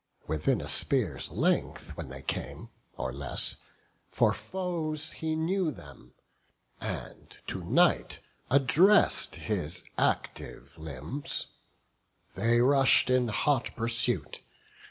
[0.25, 3.57] Within a spear's length when they came, or less,
[4.09, 6.15] For foes he knew them,
[6.79, 8.17] and to night
[8.49, 11.49] address'd His active limbs;
[12.33, 14.39] they rush'd in hot pursuit.